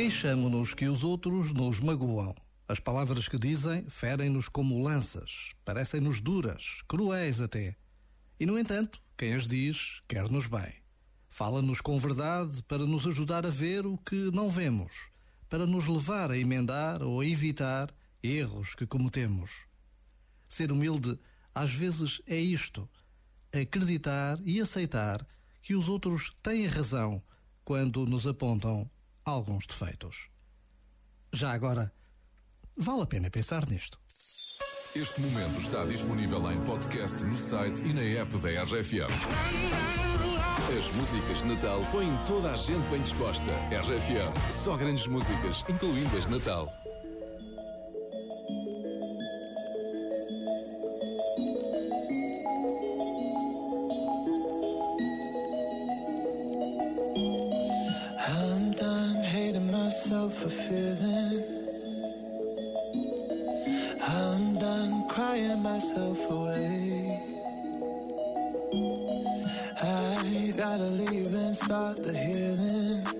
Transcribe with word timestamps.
Queixamo-nos 0.00 0.72
que 0.72 0.88
os 0.88 1.04
outros 1.04 1.52
nos 1.52 1.78
magoam. 1.78 2.34
As 2.66 2.80
palavras 2.80 3.28
que 3.28 3.36
dizem 3.36 3.84
ferem-nos 3.90 4.48
como 4.48 4.82
lanças, 4.82 5.52
parecem-nos 5.62 6.22
duras, 6.22 6.80
cruéis 6.88 7.38
até. 7.38 7.76
E, 8.40 8.46
no 8.46 8.58
entanto, 8.58 8.98
quem 9.14 9.34
as 9.34 9.46
diz 9.46 10.00
quer-nos 10.08 10.46
bem. 10.46 10.72
Fala-nos 11.28 11.82
com 11.82 11.98
verdade 11.98 12.62
para 12.62 12.86
nos 12.86 13.06
ajudar 13.06 13.44
a 13.44 13.50
ver 13.50 13.84
o 13.84 13.98
que 13.98 14.30
não 14.30 14.48
vemos, 14.48 15.10
para 15.50 15.66
nos 15.66 15.86
levar 15.86 16.30
a 16.30 16.38
emendar 16.38 17.02
ou 17.02 17.20
a 17.20 17.26
evitar 17.26 17.94
erros 18.22 18.74
que 18.74 18.86
cometemos. 18.86 19.66
Ser 20.48 20.72
humilde, 20.72 21.18
às 21.54 21.74
vezes, 21.74 22.22
é 22.26 22.38
isto: 22.38 22.88
acreditar 23.52 24.38
e 24.46 24.62
aceitar 24.62 25.26
que 25.60 25.74
os 25.74 25.90
outros 25.90 26.32
têm 26.42 26.64
razão 26.64 27.20
quando 27.62 28.06
nos 28.06 28.26
apontam 28.26 28.90
alguns 29.30 29.66
defeitos. 29.66 30.28
Já 31.32 31.52
agora, 31.52 31.92
vale 32.76 33.02
a 33.02 33.06
pena 33.06 33.30
pensar 33.30 33.68
nisto. 33.68 33.98
Este 34.94 35.20
momento 35.20 35.60
está 35.60 35.84
disponível 35.84 36.50
em 36.50 36.60
podcast 36.64 37.22
no 37.24 37.36
site 37.36 37.82
e 37.84 37.92
na 37.92 38.02
app 38.20 38.36
da 38.38 38.64
RFM. 38.64 39.06
As 40.76 40.94
músicas 40.94 41.38
de 41.38 41.44
Natal 41.44 41.80
põem 41.92 42.10
toda 42.26 42.52
a 42.52 42.56
gente 42.56 42.88
bem 42.90 43.00
disposta. 43.00 43.50
RFM, 43.70 44.52
só 44.52 44.76
grandes 44.76 45.06
músicas, 45.06 45.64
incluindo 45.68 46.16
as 46.16 46.26
de 46.26 46.32
Natal. 46.32 46.68
Feeling. 60.48 61.44
I'm 64.08 64.54
done 64.58 65.08
crying 65.08 65.62
myself 65.62 66.30
away. 66.30 67.20
I 69.82 70.52
gotta 70.56 70.84
leave 70.84 71.34
and 71.34 71.54
start 71.54 71.96
the 71.98 72.16
healing. 72.16 73.19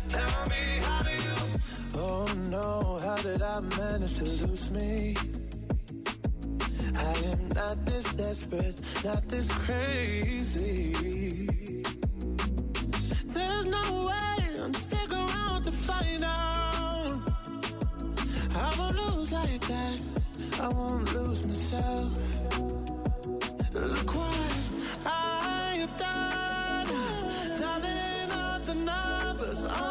Did 3.23 3.41
I 3.41 3.59
manage 3.77 4.17
to 4.17 4.23
lose 4.23 4.71
me? 4.71 5.15
I 6.95 7.13
am 7.31 7.49
not 7.49 7.85
this 7.85 8.05
desperate, 8.13 8.81
not 9.03 9.27
this 9.27 9.51
crazy. 9.51 10.93
There's 13.25 13.65
no 13.67 14.05
way 14.07 14.61
I'm 14.61 14.73
sticking 14.73 15.17
around 15.17 15.63
to 15.63 15.71
find 15.71 16.23
out. 16.23 17.21
I 18.55 18.75
won't 18.79 18.95
lose 18.95 19.31
like 19.31 19.61
that. 19.67 20.01
I 20.59 20.67
won't 20.69 21.13
lose 21.13 21.45
myself. 21.45 22.17
Look 23.73 24.15
what 24.15 24.71
I 25.05 25.75
have 25.77 25.97
done. 25.97 26.87
Dialing 27.59 28.31
up 28.31 28.65
the 28.65 28.75
numbers. 28.75 29.90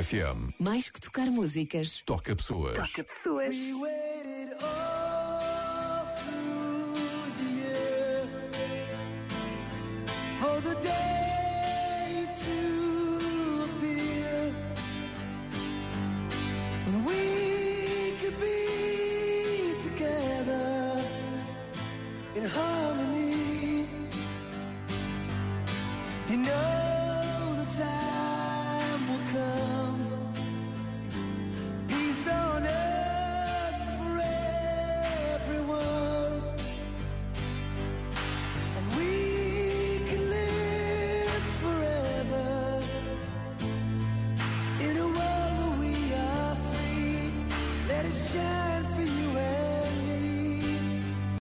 RFM, 0.00 0.52
Mais 0.60 0.90
que 0.90 1.00
tocar 1.00 1.30
músicas, 1.30 2.02
toca 2.04 2.36
pessoas. 2.36 2.90
toca 2.92 3.04
pessoas. 3.04 3.48
We 3.48 3.72
waited 3.74 4.52
all 4.62 6.06
through 6.18 7.32
the 7.38 7.48
year 7.60 8.28
for 10.40 10.60
the 10.60 10.74
day 10.82 11.15